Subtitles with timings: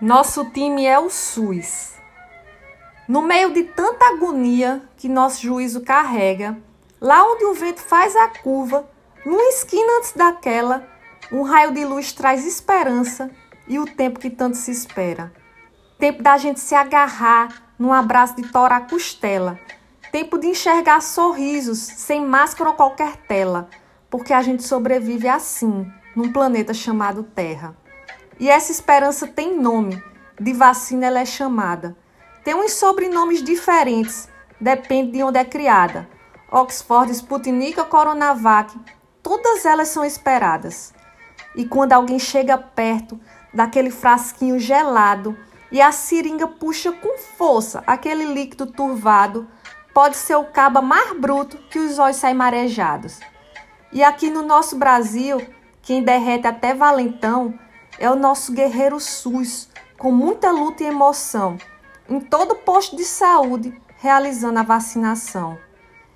[0.00, 1.92] Nosso time é o SUS.
[3.06, 6.56] No meio de tanta agonia que nosso juízo carrega,
[6.98, 8.88] lá onde o vento faz a curva,
[9.26, 10.88] numa esquina antes daquela,
[11.30, 13.30] um raio de luz traz esperança
[13.68, 15.30] e o tempo que tanto se espera.
[15.98, 19.60] Tempo da gente se agarrar num abraço de tora a costela.
[20.10, 23.68] Tempo de enxergar sorrisos sem máscara ou qualquer tela,
[24.08, 25.86] porque a gente sobrevive assim,
[26.16, 27.76] num planeta chamado Terra.
[28.40, 30.02] E essa esperança tem nome,
[30.40, 31.94] de vacina ela é chamada.
[32.42, 36.08] Tem uns sobrenomes diferentes, depende de onde é criada.
[36.50, 38.74] Oxford, Sputnik ou Coronavac,
[39.22, 40.94] todas elas são esperadas.
[41.54, 43.20] E quando alguém chega perto
[43.52, 45.36] daquele frasquinho gelado
[45.70, 49.46] e a seringa puxa com força aquele líquido turvado,
[49.92, 53.20] pode ser o caba mais bruto que os olhos saem marejados.
[53.92, 55.46] E aqui no nosso Brasil,
[55.82, 57.58] quem derrete até valentão
[58.00, 59.68] é o nosso guerreiro SUS,
[59.98, 61.58] com muita luta e emoção,
[62.08, 65.58] em todo posto de saúde, realizando a vacinação.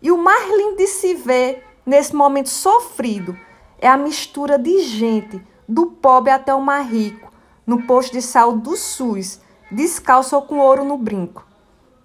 [0.00, 3.38] E o mais lindo de se ver nesse momento sofrido
[3.78, 7.30] é a mistura de gente, do pobre até o mais rico,
[7.66, 11.46] no posto de saúde do SUS, descalço ou com ouro no brinco.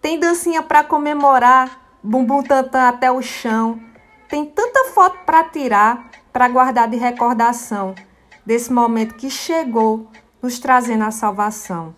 [0.00, 3.80] Tem dancinha para comemorar, bumbum tantã até o chão.
[4.28, 7.94] Tem tanta foto para tirar, para guardar de recordação
[8.44, 10.08] desse momento que chegou
[10.42, 11.94] nos trazendo a salvação.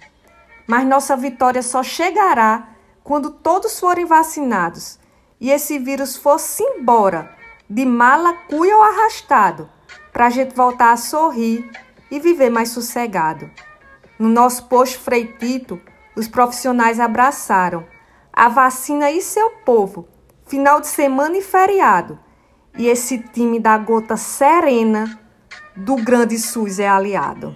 [0.67, 2.69] Mas nossa vitória só chegará
[3.03, 4.99] quando todos forem vacinados
[5.41, 7.35] e esse vírus fosse embora,
[7.69, 9.69] de mala, cuia ou arrastado,
[10.13, 11.69] para a gente voltar a sorrir
[12.11, 13.51] e viver mais sossegado.
[14.19, 15.81] No nosso posto Freitito,
[16.15, 17.85] os profissionais abraçaram
[18.33, 20.07] a vacina e seu povo,
[20.47, 22.19] final de semana e feriado.
[22.79, 25.19] E esse time da gota serena
[25.77, 27.55] do grande SUS é aliado.